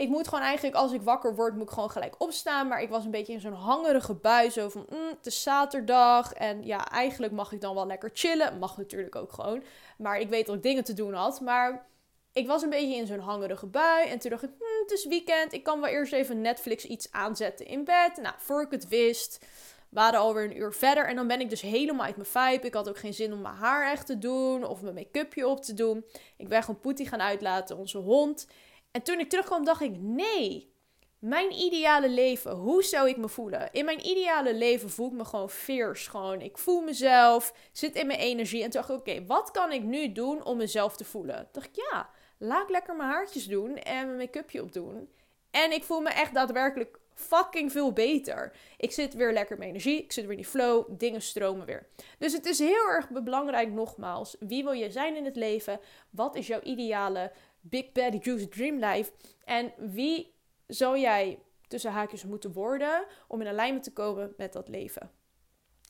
ik 0.00 0.08
moet 0.08 0.28
gewoon 0.28 0.44
eigenlijk, 0.44 0.76
als 0.76 0.92
ik 0.92 1.02
wakker 1.02 1.34
word, 1.34 1.54
moet 1.54 1.62
ik 1.62 1.70
gewoon 1.70 1.90
gelijk 1.90 2.14
opstaan. 2.18 2.68
Maar 2.68 2.82
ik 2.82 2.88
was 2.88 3.04
een 3.04 3.10
beetje 3.10 3.32
in 3.32 3.40
zo'n 3.40 3.52
hangerige 3.52 4.14
bui. 4.14 4.50
Zo 4.50 4.68
van, 4.68 4.86
mm, 4.90 5.08
het 5.08 5.26
is 5.26 5.42
zaterdag. 5.42 6.32
En 6.32 6.64
ja, 6.64 6.90
eigenlijk 6.90 7.32
mag 7.32 7.52
ik 7.52 7.60
dan 7.60 7.74
wel 7.74 7.86
lekker 7.86 8.10
chillen. 8.12 8.58
Mag 8.58 8.76
natuurlijk 8.76 9.16
ook 9.16 9.32
gewoon. 9.32 9.62
Maar 9.98 10.18
ik 10.18 10.28
weet 10.28 10.46
dat 10.46 10.56
ik 10.56 10.62
dingen 10.62 10.84
te 10.84 10.92
doen 10.92 11.14
had. 11.14 11.40
Maar 11.40 11.86
ik 12.32 12.46
was 12.46 12.62
een 12.62 12.70
beetje 12.70 12.96
in 12.96 13.06
zo'n 13.06 13.18
hangerige 13.18 13.66
bui. 13.66 14.08
En 14.08 14.18
toen 14.18 14.30
dacht 14.30 14.42
ik, 14.42 14.50
mm, 14.50 14.82
het 14.82 14.90
is 14.90 15.06
weekend. 15.06 15.52
Ik 15.52 15.62
kan 15.62 15.80
wel 15.80 15.90
eerst 15.90 16.12
even 16.12 16.40
Netflix 16.40 16.84
iets 16.84 17.12
aanzetten 17.12 17.66
in 17.66 17.84
bed. 17.84 18.18
Nou, 18.22 18.34
voor 18.38 18.62
ik 18.62 18.70
het 18.70 18.88
wist, 18.88 19.46
waren 19.88 20.20
alweer 20.20 20.44
een 20.44 20.58
uur 20.58 20.72
verder. 20.72 21.06
En 21.06 21.16
dan 21.16 21.26
ben 21.26 21.40
ik 21.40 21.50
dus 21.50 21.60
helemaal 21.60 22.06
uit 22.06 22.16
mijn 22.16 22.28
vibe. 22.28 22.66
Ik 22.66 22.74
had 22.74 22.88
ook 22.88 22.98
geen 22.98 23.14
zin 23.14 23.32
om 23.32 23.40
mijn 23.40 23.54
haar 23.54 23.90
echt 23.90 24.06
te 24.06 24.18
doen. 24.18 24.64
Of 24.64 24.82
mijn 24.82 24.94
make-upje 24.94 25.48
op 25.48 25.62
te 25.62 25.74
doen. 25.74 26.04
Ik 26.36 26.48
ben 26.48 26.62
gewoon 26.62 26.80
Poetie 26.80 27.08
gaan 27.08 27.22
uitlaten, 27.22 27.76
onze 27.76 27.98
hond. 27.98 28.46
En 28.90 29.02
toen 29.02 29.20
ik 29.20 29.28
terugkwam, 29.28 29.64
dacht 29.64 29.80
ik: 29.80 29.96
nee, 29.96 30.72
mijn 31.18 31.52
ideale 31.52 32.08
leven, 32.08 32.52
hoe 32.52 32.82
zou 32.82 33.08
ik 33.08 33.16
me 33.16 33.28
voelen? 33.28 33.68
In 33.72 33.84
mijn 33.84 34.06
ideale 34.06 34.54
leven 34.54 34.90
voel 34.90 35.06
ik 35.06 35.12
me 35.12 35.24
gewoon 35.24 35.50
fierce. 35.50 36.10
Gewoon, 36.10 36.40
ik 36.40 36.58
voel 36.58 36.80
mezelf, 36.80 37.54
zit 37.72 37.94
in 37.94 38.06
mijn 38.06 38.18
energie. 38.18 38.62
En 38.62 38.70
toen 38.70 38.80
dacht 38.80 38.92
ik: 38.92 38.96
oké, 38.96 39.26
wat 39.26 39.50
kan 39.50 39.72
ik 39.72 39.82
nu 39.82 40.12
doen 40.12 40.44
om 40.44 40.56
mezelf 40.56 40.96
te 40.96 41.04
voelen? 41.04 41.48
Dacht 41.52 41.66
ik: 41.66 41.84
ja, 41.90 42.10
laat 42.38 42.62
ik 42.62 42.70
lekker 42.70 42.96
mijn 42.96 43.08
haartjes 43.08 43.46
doen 43.46 43.76
en 43.76 44.06
mijn 44.06 44.18
make-upje 44.18 44.62
opdoen. 44.62 45.08
En 45.50 45.72
ik 45.72 45.84
voel 45.84 46.00
me 46.00 46.08
echt 46.08 46.34
daadwerkelijk 46.34 46.98
fucking 47.14 47.72
veel 47.72 47.92
beter. 47.92 48.52
Ik 48.76 48.92
zit 48.92 49.14
weer 49.14 49.32
lekker 49.32 49.58
met 49.58 49.68
energie, 49.68 50.02
ik 50.02 50.12
zit 50.12 50.24
weer 50.24 50.32
in 50.32 50.42
die 50.42 50.50
flow, 50.50 50.84
dingen 50.88 51.22
stromen 51.22 51.66
weer. 51.66 51.86
Dus 52.18 52.32
het 52.32 52.46
is 52.46 52.58
heel 52.58 52.86
erg 52.88 53.08
belangrijk 53.10 53.72
nogmaals, 53.72 54.36
wie 54.38 54.64
wil 54.64 54.72
je 54.72 54.90
zijn 54.90 55.16
in 55.16 55.24
het 55.24 55.36
leven? 55.36 55.80
Wat 56.10 56.36
is 56.36 56.46
jouw 56.46 56.60
ideale 56.60 57.32
Big 57.60 57.92
Bad 57.92 58.24
Juice 58.24 58.48
Dream 58.48 58.78
Life? 58.84 59.12
En 59.44 59.72
wie 59.78 60.34
zou 60.66 60.98
jij 60.98 61.42
tussen 61.68 61.90
haakjes 61.90 62.24
moeten 62.24 62.52
worden 62.52 63.06
om 63.28 63.40
in 63.40 63.46
alignment 63.46 63.84
te 63.84 63.92
komen 63.92 64.34
met 64.36 64.52
dat 64.52 64.68
leven? 64.68 65.10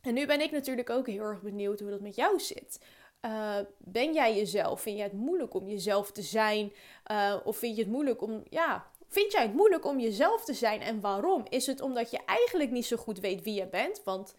En 0.03 0.15
nu 0.15 0.27
ben 0.27 0.41
ik 0.41 0.51
natuurlijk 0.51 0.91
ook 0.91 1.07
heel 1.07 1.23
erg 1.23 1.43
benieuwd 1.43 1.81
hoe 1.81 1.91
dat 1.91 2.01
met 2.01 2.17
jou 2.17 2.41
zit. 2.41 2.81
Uh, 3.25 3.59
ben 3.79 4.13
jij 4.13 4.37
jezelf? 4.37 4.81
Vind 4.81 4.97
je 4.97 5.03
het 5.03 5.13
moeilijk 5.13 5.55
om 5.55 5.69
jezelf 5.69 6.13
te 6.13 6.23
zijn? 6.23 6.73
Uh, 7.11 7.37
of 7.45 7.57
vind 7.57 7.77
je 7.77 7.83
het 7.83 7.91
moeilijk 7.91 8.23
om, 8.23 8.43
ja, 8.49 8.91
Vind 9.11 9.33
jij 9.33 9.43
het 9.43 9.55
moeilijk 9.55 9.85
om 9.85 10.01
jezelf 10.01 10.45
te 10.45 10.55
zijn 10.55 10.81
en 10.81 11.01
waarom? 11.01 11.45
Is 11.49 11.67
het 11.67 11.81
omdat 11.81 12.11
je 12.11 12.19
eigenlijk 12.27 12.71
niet 12.71 12.87
zo 12.87 12.97
goed 12.97 13.21
weet 13.21 13.43
wie 13.43 13.55
je 13.55 13.67
bent? 13.67 14.03
Want 14.05 14.35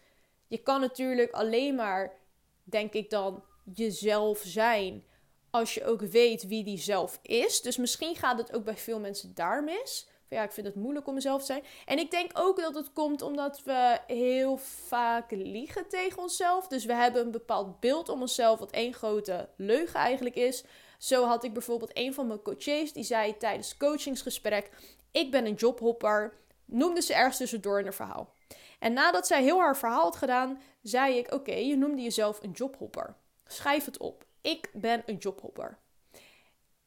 je 0.46 0.58
kan 0.58 0.80
natuurlijk 0.80 1.32
alleen 1.32 1.74
maar, 1.74 2.18
denk 2.64 2.92
ik 2.92 3.10
dan, 3.10 3.44
jezelf 3.74 4.38
zijn 4.38 5.04
als 5.52 5.74
je 5.74 5.84
ook 5.84 6.00
weet 6.00 6.46
wie 6.46 6.64
die 6.64 6.78
zelf 6.78 7.18
is. 7.22 7.60
Dus 7.60 7.76
misschien 7.76 8.16
gaat 8.16 8.38
het 8.38 8.52
ook 8.52 8.64
bij 8.64 8.76
veel 8.76 9.00
mensen 9.00 9.34
daar 9.34 9.64
mis. 9.64 10.08
Ja, 10.28 10.42
ik 10.42 10.52
vind 10.52 10.66
het 10.66 10.76
moeilijk 10.76 11.06
om 11.06 11.14
mezelf 11.14 11.40
te 11.40 11.46
zijn. 11.46 11.64
En 11.84 11.98
ik 11.98 12.10
denk 12.10 12.30
ook 12.34 12.60
dat 12.60 12.74
het 12.74 12.92
komt 12.92 13.22
omdat 13.22 13.62
we 13.64 13.98
heel 14.06 14.56
vaak 14.86 15.30
liegen 15.30 15.88
tegen 15.88 16.22
onszelf. 16.22 16.68
Dus 16.68 16.84
we 16.84 16.94
hebben 16.94 17.22
een 17.22 17.30
bepaald 17.30 17.80
beeld 17.80 18.08
om 18.08 18.20
onszelf, 18.20 18.58
wat 18.58 18.70
één 18.70 18.94
grote 18.94 19.48
leugen 19.56 20.00
eigenlijk 20.00 20.34
is. 20.34 20.64
Zo 20.98 21.24
had 21.24 21.44
ik 21.44 21.52
bijvoorbeeld 21.52 21.90
een 21.94 22.14
van 22.14 22.26
mijn 22.26 22.42
coaches 22.42 22.92
die 22.92 23.04
zei 23.04 23.36
tijdens 23.36 23.76
coachingsgesprek: 23.76 24.70
Ik 25.10 25.30
ben 25.30 25.46
een 25.46 25.54
jobhopper. 25.54 26.40
Noemde 26.64 27.02
ze 27.02 27.14
ergens 27.14 27.36
tussendoor 27.36 27.78
in 27.78 27.84
haar 27.84 27.94
verhaal. 27.94 28.34
En 28.78 28.92
nadat 28.92 29.26
zij 29.26 29.42
heel 29.42 29.58
haar 29.58 29.76
verhaal 29.76 30.02
had 30.02 30.16
gedaan, 30.16 30.60
zei 30.82 31.16
ik: 31.18 31.32
Oké, 31.32 31.54
je 31.54 31.76
noemde 31.76 32.02
jezelf 32.02 32.42
een 32.42 32.50
jobhopper. 32.50 33.16
Schrijf 33.46 33.84
het 33.84 33.98
op. 33.98 34.24
Ik 34.42 34.70
ben 34.72 35.02
een 35.06 35.16
jobhopper. 35.16 35.78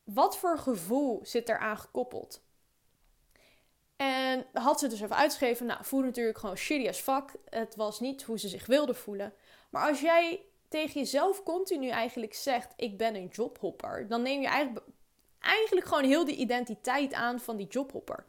Wat 0.04 0.38
voor 0.38 0.58
gevoel 0.58 1.20
zit 1.24 1.50
eraan 1.50 1.78
gekoppeld? 1.78 2.44
En 3.96 4.46
had 4.54 4.80
ze 4.80 4.88
dus 4.88 5.02
even 5.02 5.16
uitgeschreven. 5.16 5.66
Nou, 5.66 5.80
voelde 5.84 6.06
natuurlijk 6.06 6.38
gewoon 6.38 6.58
shitty 6.58 6.88
as 6.88 7.00
fuck. 7.00 7.32
Het 7.50 7.76
was 7.76 8.00
niet 8.00 8.24
hoe 8.24 8.40
ze 8.40 8.48
zich 8.48 8.66
wilde 8.66 8.94
voelen. 8.94 9.34
Maar 9.70 9.90
als 9.90 10.02
jij 10.02 10.42
tegen 10.68 11.00
jezelf 11.00 11.44
continu 11.44 11.90
eigenlijk 11.90 12.34
zegt: 12.34 12.74
Ik 12.76 12.98
ben 12.98 13.16
een 13.16 13.30
jobhopper, 13.32 14.08
dan 14.08 14.22
neem 14.22 14.42
je 14.42 14.48
eigenlijk, 14.48 14.86
eigenlijk 15.40 15.88
gewoon 15.88 16.04
heel 16.04 16.26
de 16.26 16.36
identiteit 16.36 17.14
aan 17.14 17.40
van 17.40 17.56
die 17.56 17.68
jobhopper. 17.68 18.26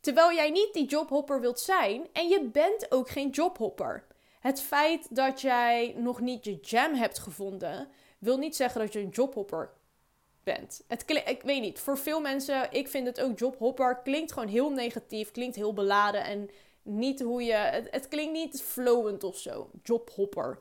Terwijl 0.00 0.32
jij 0.32 0.50
niet 0.50 0.72
die 0.72 0.86
jobhopper 0.86 1.40
wilt 1.40 1.60
zijn 1.60 2.06
en 2.12 2.28
je 2.28 2.44
bent 2.44 2.92
ook 2.92 3.08
geen 3.08 3.30
jobhopper. 3.30 4.06
Het 4.40 4.60
feit 4.60 5.06
dat 5.10 5.40
jij 5.40 5.94
nog 5.96 6.20
niet 6.20 6.44
je 6.44 6.58
jam 6.60 6.94
hebt 6.94 7.18
gevonden, 7.18 7.88
wil 8.20 8.38
niet 8.38 8.56
zeggen 8.56 8.80
dat 8.80 8.92
je 8.92 8.98
een 8.98 9.08
jobhopper 9.08 9.70
bent. 10.42 10.84
Het 10.88 11.04
ik 11.24 11.42
weet 11.42 11.60
niet, 11.60 11.78
voor 11.78 11.98
veel 11.98 12.20
mensen, 12.20 12.72
ik 12.72 12.88
vind 12.88 13.06
het 13.06 13.20
ook 13.20 13.38
jobhopper, 13.38 14.00
klinkt 14.02 14.32
gewoon 14.32 14.48
heel 14.48 14.70
negatief, 14.70 15.30
klinkt 15.30 15.56
heel 15.56 15.72
beladen 15.72 16.24
en 16.24 16.50
niet 16.82 17.20
hoe 17.20 17.42
je, 17.42 17.52
het, 17.52 17.88
het 17.90 18.08
klinkt 18.08 18.32
niet 18.32 18.62
flowend 18.62 19.24
of 19.24 19.38
zo, 19.38 19.70
jobhopper. 19.82 20.58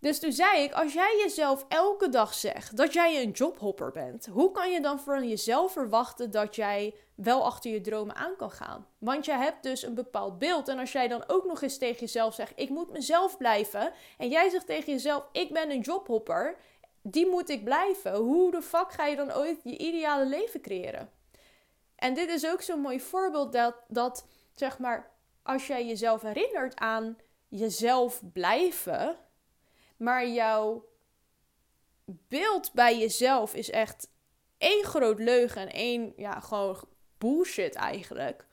Dus 0.00 0.18
toen 0.20 0.32
zei 0.32 0.62
ik, 0.62 0.72
als 0.72 0.92
jij 0.92 1.20
jezelf 1.22 1.64
elke 1.68 2.08
dag 2.08 2.34
zegt 2.34 2.76
dat 2.76 2.92
jij 2.92 3.22
een 3.22 3.30
jobhopper 3.30 3.90
bent, 3.90 4.26
hoe 4.26 4.50
kan 4.50 4.70
je 4.70 4.80
dan 4.80 5.00
van 5.00 5.28
jezelf 5.28 5.72
verwachten 5.72 6.30
dat 6.30 6.56
jij 6.56 6.94
wel 7.14 7.44
achter 7.44 7.70
je 7.70 7.80
dromen 7.80 8.14
aan 8.14 8.36
kan 8.36 8.50
gaan? 8.50 8.86
Want 8.98 9.24
je 9.24 9.32
hebt 9.32 9.62
dus 9.62 9.82
een 9.82 9.94
bepaald 9.94 10.38
beeld. 10.38 10.68
En 10.68 10.78
als 10.78 10.92
jij 10.92 11.08
dan 11.08 11.24
ook 11.26 11.44
nog 11.44 11.62
eens 11.62 11.78
tegen 11.78 12.00
jezelf 12.00 12.34
zegt, 12.34 12.52
ik 12.56 12.68
moet 12.68 12.90
mezelf 12.90 13.36
blijven. 13.36 13.92
En 14.18 14.28
jij 14.28 14.48
zegt 14.48 14.66
tegen 14.66 14.92
jezelf, 14.92 15.24
ik 15.32 15.52
ben 15.52 15.70
een 15.70 15.80
jobhopper. 15.80 16.56
Die 17.02 17.26
moet 17.26 17.48
ik 17.48 17.64
blijven. 17.64 18.14
Hoe 18.14 18.50
de 18.50 18.62
fuck 18.62 18.92
ga 18.92 19.06
je 19.06 19.16
dan 19.16 19.34
ooit 19.34 19.60
je 19.64 19.78
ideale 19.78 20.26
leven 20.26 20.60
creëren? 20.60 21.10
En 21.96 22.14
dit 22.14 22.28
is 22.28 22.46
ook 22.46 22.62
zo'n 22.62 22.80
mooi 22.80 23.00
voorbeeld 23.00 23.52
dat, 23.52 23.74
dat, 23.88 24.26
zeg 24.54 24.78
maar, 24.78 25.10
als 25.42 25.66
jij 25.66 25.86
jezelf 25.86 26.22
herinnert 26.22 26.78
aan 26.78 27.18
jezelf 27.48 28.22
blijven 28.32 29.18
maar 30.00 30.28
jouw 30.28 30.88
beeld 32.04 32.72
bij 32.72 32.98
jezelf 32.98 33.54
is 33.54 33.70
echt 33.70 34.08
één 34.58 34.84
groot 34.84 35.18
leugen 35.18 35.62
en 35.62 35.72
één, 35.72 36.12
ja, 36.16 36.40
gewoon 36.40 36.80
bullshit 37.18 37.74
eigenlijk. 37.74 38.46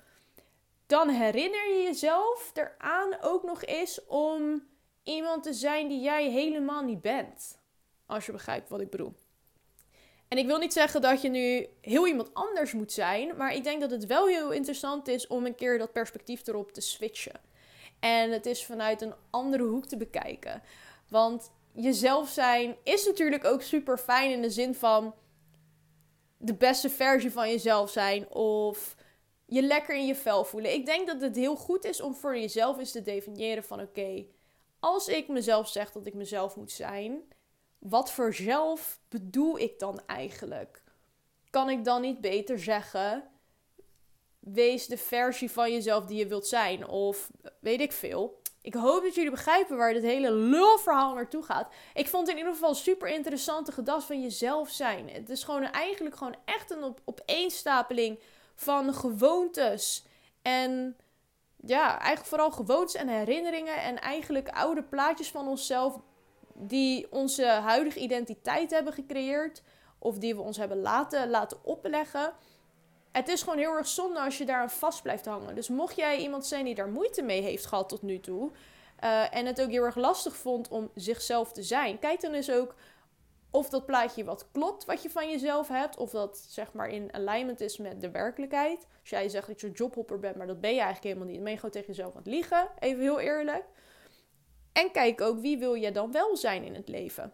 Dan 0.85 1.09
herinner 1.09 1.67
je 1.67 1.83
jezelf 1.83 2.51
eraan 2.53 3.17
ook 3.21 3.43
nog 3.43 3.63
eens 3.63 4.05
om 4.05 4.67
iemand 5.03 5.43
te 5.43 5.53
zijn 5.53 5.87
die 5.87 6.01
jij 6.01 6.29
helemaal 6.29 6.83
niet 6.83 7.01
bent. 7.01 7.59
Als 8.05 8.25
je 8.25 8.31
begrijpt 8.31 8.69
wat 8.69 8.81
ik 8.81 8.89
bedoel. 8.89 9.13
En 10.27 10.37
ik 10.37 10.45
wil 10.45 10.57
niet 10.57 10.73
zeggen 10.73 11.01
dat 11.01 11.21
je 11.21 11.29
nu 11.29 11.67
heel 11.81 12.07
iemand 12.07 12.33
anders 12.33 12.73
moet 12.73 12.91
zijn, 12.91 13.37
maar 13.37 13.53
ik 13.53 13.63
denk 13.63 13.81
dat 13.81 13.91
het 13.91 14.05
wel 14.05 14.27
heel 14.27 14.51
interessant 14.51 15.07
is 15.07 15.27
om 15.27 15.45
een 15.45 15.55
keer 15.55 15.77
dat 15.77 15.93
perspectief 15.93 16.47
erop 16.47 16.71
te 16.71 16.81
switchen. 16.81 17.41
En 17.99 18.31
het 18.31 18.45
is 18.45 18.65
vanuit 18.65 19.01
een 19.01 19.13
andere 19.29 19.63
hoek 19.63 19.85
te 19.85 19.97
bekijken. 19.97 20.61
Want 21.09 21.51
jezelf 21.71 22.29
zijn 22.29 22.75
is 22.83 23.05
natuurlijk 23.05 23.45
ook 23.45 23.61
super 23.61 23.97
fijn 23.97 24.31
in 24.31 24.41
de 24.41 24.49
zin 24.49 24.75
van 24.75 25.15
de 26.37 26.53
beste 26.53 26.89
versie 26.89 27.31
van 27.31 27.49
jezelf 27.49 27.89
zijn 27.89 28.29
of 28.29 28.95
je 29.45 29.61
lekker 29.61 29.95
in 29.95 30.05
je 30.05 30.15
vel 30.15 30.43
voelen. 30.43 30.73
Ik 30.73 30.85
denk 30.85 31.07
dat 31.07 31.21
het 31.21 31.35
heel 31.35 31.55
goed 31.55 31.85
is 31.85 32.01
om 32.01 32.15
voor 32.15 32.37
jezelf 32.37 32.77
eens 32.77 32.91
te 32.91 33.01
definiëren 33.01 33.63
van 33.63 33.81
oké, 33.81 34.25
als 34.79 35.07
ik 35.07 35.27
mezelf 35.27 35.67
zeg 35.67 35.91
dat 35.91 36.05
ik 36.05 36.13
mezelf 36.13 36.55
moet 36.55 36.71
zijn, 36.71 37.21
wat 37.79 38.11
voor 38.11 38.33
zelf 38.33 38.99
bedoel 39.09 39.59
ik 39.59 39.79
dan 39.79 39.99
eigenlijk? 40.05 40.83
Kan 41.49 41.69
ik 41.69 41.83
dan 41.83 42.01
niet 42.01 42.21
beter 42.21 42.59
zeggen, 42.59 43.29
wees 44.39 44.87
de 44.87 44.97
versie 44.97 45.51
van 45.51 45.71
jezelf 45.71 46.05
die 46.05 46.17
je 46.17 46.27
wilt 46.27 46.47
zijn 46.47 46.87
of 46.87 47.29
weet 47.59 47.81
ik 47.81 47.91
veel. 47.91 48.41
Ik 48.67 48.73
hoop 48.73 49.03
dat 49.03 49.15
jullie 49.15 49.31
begrijpen 49.31 49.77
waar 49.77 49.93
dit 49.93 50.03
hele 50.03 50.31
lulverhaal 50.31 51.13
naartoe 51.13 51.43
gaat. 51.43 51.73
Ik 51.93 52.07
vond 52.07 52.27
het 52.27 52.35
in 52.35 52.37
ieder 52.37 52.53
geval 52.53 52.75
super 52.75 53.07
interessante 53.09 53.71
gedachte 53.71 54.05
van 54.05 54.21
jezelf 54.21 54.69
zijn. 54.69 55.09
Het 55.09 55.29
is 55.29 55.43
gewoon 55.43 55.63
eigenlijk 55.63 56.15
gewoon 56.15 56.35
echt 56.45 56.71
een 56.71 56.83
op, 56.83 57.01
opeenstapeling 57.05 58.19
van 58.55 58.93
gewoontes. 58.93 60.05
En 60.41 60.97
ja, 61.65 61.99
eigenlijk 61.99 62.27
vooral 62.27 62.51
gewoontes 62.51 62.95
en 62.95 63.07
herinneringen. 63.07 63.81
En 63.81 63.99
eigenlijk 63.99 64.49
oude 64.49 64.83
plaatjes 64.83 65.31
van 65.31 65.47
onszelf 65.47 65.99
die 66.53 67.11
onze 67.11 67.45
huidige 67.45 67.99
identiteit 67.99 68.71
hebben 68.71 68.93
gecreëerd. 68.93 69.61
Of 69.99 70.17
die 70.17 70.35
we 70.35 70.41
ons 70.41 70.57
hebben 70.57 70.81
laten, 70.81 71.29
laten 71.29 71.57
opleggen 71.63 72.33
het 73.17 73.27
is 73.27 73.41
gewoon 73.41 73.57
heel 73.57 73.75
erg 73.75 73.87
zonde 73.87 74.19
als 74.19 74.37
je 74.37 74.45
daar 74.45 74.61
aan 74.61 74.69
vast 74.69 75.01
blijft 75.01 75.25
hangen. 75.25 75.55
Dus 75.55 75.69
mocht 75.69 75.95
jij 75.95 76.17
iemand 76.17 76.45
zijn 76.45 76.65
die 76.65 76.75
daar 76.75 76.89
moeite 76.89 77.21
mee 77.21 77.41
heeft 77.41 77.65
gehad 77.65 77.89
tot 77.89 78.01
nu 78.01 78.19
toe. 78.19 78.51
Uh, 79.03 79.35
en 79.35 79.45
het 79.45 79.61
ook 79.61 79.69
heel 79.69 79.83
erg 79.83 79.95
lastig 79.95 80.35
vond 80.35 80.67
om 80.67 80.91
zichzelf 80.95 81.51
te 81.51 81.63
zijn. 81.63 81.99
Kijk 81.99 82.21
dan 82.21 82.33
eens 82.33 82.51
ook 82.51 82.75
of 83.51 83.69
dat 83.69 83.85
plaatje 83.85 84.23
wat 84.23 84.47
klopt 84.51 84.85
wat 84.85 85.03
je 85.03 85.09
van 85.09 85.29
jezelf 85.29 85.67
hebt. 85.67 85.97
Of 85.97 86.11
dat 86.11 86.37
zeg 86.37 86.73
maar 86.73 86.89
in 86.89 87.13
alignment 87.13 87.61
is 87.61 87.77
met 87.77 88.01
de 88.01 88.11
werkelijkheid. 88.11 88.87
Als 89.01 89.09
jij 89.09 89.29
zegt 89.29 89.47
dat 89.47 89.61
je 89.61 89.67
een 89.67 89.73
jobhopper 89.73 90.19
bent, 90.19 90.35
maar 90.35 90.47
dat 90.47 90.61
ben 90.61 90.73
je 90.73 90.81
eigenlijk 90.81 91.05
helemaal 91.05 91.25
niet. 91.25 91.35
Dan 91.35 91.43
ben 91.43 91.53
je 91.53 91.59
gewoon 91.59 91.73
tegen 91.73 91.93
jezelf 91.93 92.11
aan 92.11 92.21
het 92.23 92.31
liegen. 92.31 92.69
Even 92.79 93.01
heel 93.01 93.19
eerlijk. 93.19 93.63
En 94.73 94.91
kijk 94.91 95.21
ook 95.21 95.39
wie 95.39 95.57
wil 95.57 95.73
je 95.73 95.91
dan 95.91 96.11
wel 96.11 96.37
zijn 96.37 96.63
in 96.63 96.75
het 96.75 96.87
leven. 96.87 97.33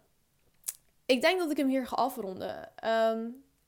Ik 1.06 1.22
denk 1.22 1.40
dat 1.40 1.52
ik 1.52 1.58
hem 1.58 1.68
hier 1.68 1.88
ga 1.88 1.96
afronden. 1.96 2.58
Um, 2.58 2.66
eh, 2.76 3.18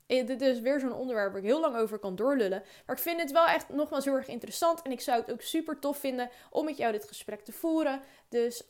dit 0.07 0.41
is 0.41 0.59
weer 0.59 0.79
zo'n 0.79 0.93
onderwerp 0.93 1.31
waar 1.31 1.41
ik 1.41 1.47
heel 1.47 1.59
lang 1.59 1.75
over 1.75 1.99
kan 1.99 2.15
doorlullen. 2.15 2.63
Maar 2.85 2.95
ik 2.95 3.01
vind 3.01 3.21
het 3.21 3.31
wel 3.31 3.45
echt 3.45 3.69
nogmaals 3.69 4.05
heel 4.05 4.13
erg 4.13 4.27
interessant. 4.27 4.81
En 4.81 4.91
ik 4.91 5.01
zou 5.01 5.21
het 5.21 5.31
ook 5.31 5.41
super 5.41 5.79
tof 5.79 5.97
vinden 5.97 6.29
om 6.49 6.65
met 6.65 6.77
jou 6.77 6.91
dit 6.91 7.07
gesprek 7.07 7.41
te 7.41 7.51
voeren. 7.51 8.01
Dus 8.29 8.63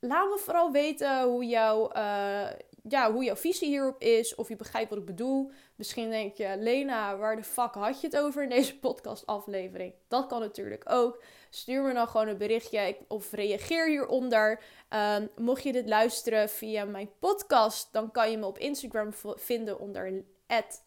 laat 0.00 0.28
me 0.28 0.38
vooral 0.38 0.72
weten 0.72 1.22
hoe, 1.22 1.44
jouw, 1.44 1.90
uh, 1.96 2.50
ja, 2.82 3.12
hoe 3.12 3.24
jouw 3.24 3.36
visie 3.36 3.68
hierop 3.68 4.00
is. 4.00 4.34
Of 4.34 4.48
je 4.48 4.56
begrijpt 4.56 4.90
wat 4.90 4.98
ik 4.98 5.04
bedoel. 5.04 5.50
Misschien 5.76 6.10
denk 6.10 6.34
je, 6.36 6.54
Lena, 6.58 7.16
waar 7.16 7.36
de 7.36 7.44
fuck 7.44 7.74
had 7.74 8.00
je 8.00 8.06
het 8.06 8.16
over 8.16 8.42
in 8.42 8.48
deze 8.48 8.78
podcastaflevering? 8.78 9.94
Dat 10.08 10.26
kan 10.26 10.40
natuurlijk 10.40 10.82
ook. 10.86 11.22
Stuur 11.50 11.82
me 11.82 11.94
dan 11.94 12.08
gewoon 12.08 12.28
een 12.28 12.38
berichtje 12.38 12.96
of 13.08 13.32
reageer 13.32 13.88
hieronder. 13.88 14.62
Um, 14.90 15.28
mocht 15.36 15.62
je 15.62 15.72
dit 15.72 15.88
luisteren 15.88 16.48
via 16.48 16.84
mijn 16.84 17.10
podcast, 17.18 17.92
dan 17.92 18.10
kan 18.10 18.30
je 18.30 18.38
me 18.38 18.46
op 18.46 18.58
Instagram 18.58 19.10
vinden 19.36 19.78
onder 19.78 20.24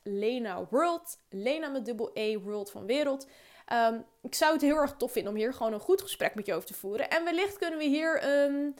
Lena 0.03 0.67
World. 0.69 1.17
Lena 1.29 1.67
met 1.67 1.85
dubbel 1.85 2.11
E, 2.13 2.39
World 2.39 2.71
van 2.71 2.85
Wereld. 2.85 3.27
Ehm, 3.65 3.99
ik 4.21 4.35
zou 4.35 4.53
het 4.53 4.61
heel 4.61 4.75
erg 4.75 4.95
tof 4.97 5.11
vinden 5.11 5.31
om 5.31 5.37
hier 5.37 5.53
gewoon 5.53 5.73
een 5.73 5.79
goed 5.79 6.01
gesprek 6.01 6.35
met 6.35 6.45
je 6.45 6.53
over 6.53 6.67
te 6.67 6.73
voeren. 6.73 7.09
En 7.09 7.23
wellicht 7.23 7.57
kunnen 7.57 7.79
we 7.79 7.85
hier 7.85 8.23
een 8.23 8.75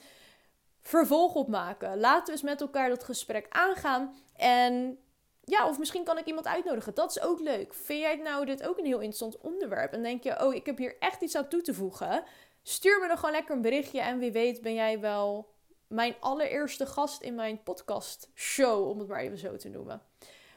vervolg 0.81 1.35
op 1.35 1.47
maken. 1.47 1.99
Laten 1.99 2.25
we 2.25 2.31
eens 2.31 2.41
met 2.41 2.61
elkaar 2.61 2.89
dat 2.89 3.03
gesprek 3.03 3.45
aangaan. 3.49 4.15
En 4.35 4.99
ja, 5.43 5.67
of 5.67 5.79
misschien 5.79 6.03
kan 6.03 6.17
ik 6.17 6.25
iemand 6.25 6.47
uitnodigen. 6.47 6.93
Dat 6.93 7.09
is 7.09 7.21
ook 7.21 7.39
leuk. 7.39 7.73
Vind 7.73 7.99
jij 7.99 8.15
nou 8.15 8.45
dit 8.45 8.67
ook 8.67 8.77
een 8.77 8.85
heel 8.85 8.99
interessant 8.99 9.37
onderwerp? 9.37 9.93
En 9.93 10.03
denk 10.03 10.23
je, 10.23 10.43
oh, 10.43 10.53
ik 10.53 10.65
heb 10.65 10.77
hier 10.77 10.95
echt 10.99 11.21
iets 11.21 11.35
aan 11.35 11.47
toe 11.47 11.61
te 11.61 11.73
voegen? 11.73 12.23
Stuur 12.63 12.99
me 12.99 13.07
dan 13.07 13.17
gewoon 13.17 13.35
lekker 13.35 13.55
een 13.55 13.61
berichtje. 13.61 14.01
En 14.01 14.19
wie 14.19 14.31
weet 14.31 14.61
ben 14.61 14.73
jij 14.73 14.99
wel 14.99 15.53
mijn 15.87 16.15
allereerste 16.19 16.85
gast 16.85 17.21
in 17.21 17.35
mijn 17.35 17.63
podcast 17.63 18.29
show, 18.35 18.89
om 18.89 18.99
het 18.99 19.07
maar 19.07 19.19
even 19.19 19.37
zo 19.37 19.55
te 19.55 19.69
noemen. 19.69 20.01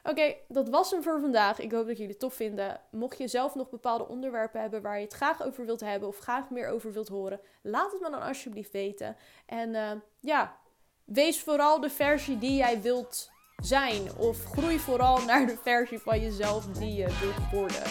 Oké, 0.02 0.34
dat 0.48 0.68
was 0.68 0.90
hem 0.90 1.02
voor 1.02 1.20
vandaag. 1.20 1.58
Ik 1.58 1.72
hoop 1.72 1.86
dat 1.86 1.96
jullie 1.96 2.12
het 2.12 2.20
tof 2.20 2.34
vinden. 2.34 2.80
Mocht 2.90 3.18
je 3.18 3.28
zelf 3.28 3.54
nog 3.54 3.70
bepaalde 3.70 4.08
onderwerpen 4.08 4.60
hebben 4.60 4.82
waar 4.82 4.98
je 4.98 5.04
het 5.04 5.14
graag 5.14 5.42
over 5.42 5.66
wilt 5.66 5.80
hebben 5.80 6.08
of 6.08 6.18
graag 6.18 6.50
meer 6.50 6.68
over 6.68 6.92
wilt 6.92 7.08
horen, 7.08 7.40
laat 7.62 7.92
het 7.92 8.00
me 8.00 8.10
dan 8.10 8.22
alsjeblieft 8.22 8.72
weten. 8.72 9.16
En 9.46 9.74
uh, 9.74 9.90
ja, 10.20 10.56
wees 11.04 11.42
vooral 11.42 11.80
de 11.80 11.90
versie 11.90 12.38
die 12.38 12.56
jij 12.56 12.80
wilt 12.80 13.30
zijn. 13.56 14.16
Of 14.16 14.44
groei 14.44 14.78
vooral 14.78 15.24
naar 15.24 15.46
de 15.46 15.56
versie 15.62 15.98
van 15.98 16.20
jezelf 16.20 16.66
die 16.66 16.94
je 16.94 17.06
wilt 17.20 17.50
worden. 17.52 17.82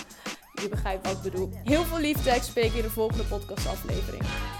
Je 0.54 0.70
begrijpt 0.70 1.08
wat 1.08 1.16
ik 1.16 1.32
bedoel. 1.32 1.50
Heel 1.63 1.84
veel 1.84 2.00
liefde. 2.00 2.30
Ik 2.30 2.42
spreek 2.42 2.74
in 2.74 2.82
de 2.82 2.89
volgende 2.89 3.24
podcastaflevering. 3.24 4.58